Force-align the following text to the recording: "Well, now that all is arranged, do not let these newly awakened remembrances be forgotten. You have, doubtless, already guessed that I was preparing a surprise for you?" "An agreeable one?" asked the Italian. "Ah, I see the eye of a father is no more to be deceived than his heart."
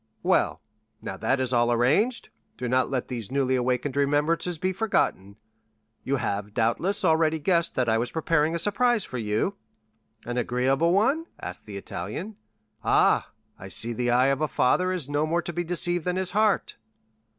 "Well, 0.23 0.63
now 0.99 1.15
that 1.17 1.53
all 1.53 1.69
is 1.69 1.73
arranged, 1.75 2.29
do 2.57 2.67
not 2.67 2.89
let 2.89 3.07
these 3.07 3.29
newly 3.31 3.55
awakened 3.55 3.95
remembrances 3.95 4.57
be 4.57 4.73
forgotten. 4.73 5.35
You 6.03 6.15
have, 6.15 6.55
doubtless, 6.55 7.05
already 7.05 7.37
guessed 7.37 7.75
that 7.75 7.87
I 7.87 7.99
was 7.99 8.09
preparing 8.09 8.55
a 8.55 8.57
surprise 8.57 9.05
for 9.05 9.19
you?" 9.19 9.57
"An 10.25 10.37
agreeable 10.39 10.91
one?" 10.91 11.27
asked 11.39 11.67
the 11.67 11.77
Italian. 11.77 12.39
"Ah, 12.83 13.29
I 13.59 13.67
see 13.67 13.93
the 13.93 14.09
eye 14.09 14.29
of 14.29 14.41
a 14.41 14.47
father 14.47 14.91
is 14.91 15.07
no 15.07 15.27
more 15.27 15.43
to 15.43 15.53
be 15.53 15.63
deceived 15.63 16.05
than 16.05 16.15
his 16.15 16.31
heart." 16.31 16.77